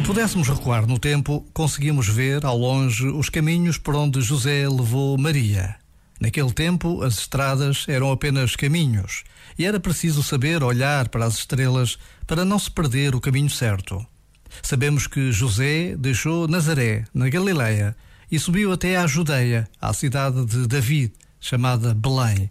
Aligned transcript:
pudéssemos 0.00 0.48
recuar 0.48 0.86
no 0.86 0.98
tempo, 0.98 1.44
conseguimos 1.52 2.08
ver 2.08 2.46
ao 2.46 2.56
longe 2.56 3.06
os 3.06 3.28
caminhos 3.28 3.76
por 3.76 3.94
onde 3.94 4.20
José 4.20 4.68
levou 4.68 5.18
Maria. 5.18 5.76
Naquele 6.20 6.52
tempo, 6.52 7.02
as 7.02 7.18
estradas 7.18 7.84
eram 7.88 8.10
apenas 8.10 8.56
caminhos 8.56 9.24
e 9.58 9.66
era 9.66 9.80
preciso 9.80 10.22
saber 10.22 10.62
olhar 10.62 11.08
para 11.08 11.24
as 11.24 11.34
estrelas 11.34 11.98
para 12.26 12.44
não 12.44 12.58
se 12.58 12.70
perder 12.70 13.14
o 13.14 13.20
caminho 13.20 13.50
certo. 13.50 14.04
Sabemos 14.62 15.06
que 15.06 15.32
José 15.32 15.96
deixou 15.96 16.46
Nazaré, 16.46 17.04
na 17.12 17.28
Galileia, 17.28 17.96
e 18.30 18.38
subiu 18.38 18.72
até 18.72 18.96
à 18.96 19.06
Judeia, 19.06 19.68
à 19.80 19.92
cidade 19.92 20.44
de 20.46 20.66
David, 20.66 21.12
chamada 21.40 21.94
Belém. 21.94 22.50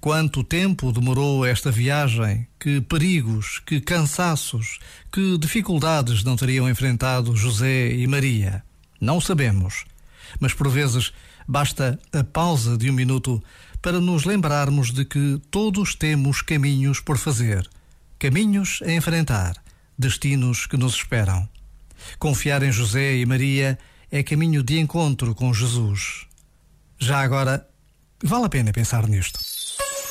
Quanto 0.00 0.42
tempo 0.42 0.92
demorou 0.92 1.44
esta 1.44 1.70
viagem? 1.70 2.46
Que 2.58 2.80
perigos, 2.80 3.60
que 3.60 3.80
cansaços, 3.80 4.78
que 5.12 5.38
dificuldades 5.38 6.24
não 6.24 6.36
teriam 6.36 6.68
enfrentado 6.68 7.36
José 7.36 7.92
e 7.92 8.06
Maria? 8.06 8.64
Não 9.00 9.20
sabemos. 9.20 9.84
Mas 10.40 10.52
por 10.52 10.68
vezes 10.68 11.12
basta 11.46 11.98
a 12.12 12.24
pausa 12.24 12.76
de 12.76 12.90
um 12.90 12.92
minuto 12.92 13.42
para 13.80 14.00
nos 14.00 14.24
lembrarmos 14.24 14.92
de 14.92 15.04
que 15.04 15.40
todos 15.50 15.94
temos 15.94 16.40
caminhos 16.40 17.00
por 17.00 17.18
fazer, 17.18 17.68
caminhos 18.18 18.80
a 18.82 18.92
enfrentar, 18.92 19.54
destinos 19.98 20.66
que 20.66 20.76
nos 20.76 20.94
esperam. 20.94 21.48
Confiar 22.18 22.62
em 22.62 22.70
José 22.70 23.16
e 23.16 23.26
Maria 23.26 23.78
é 24.10 24.22
caminho 24.22 24.62
de 24.62 24.78
encontro 24.78 25.34
com 25.34 25.52
Jesus. 25.52 26.26
Já 26.98 27.20
agora, 27.20 27.66
vale 28.22 28.44
a 28.44 28.48
pena 28.48 28.72
pensar 28.72 29.08
nisto. 29.08 29.51